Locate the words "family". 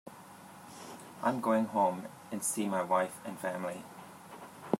3.37-3.83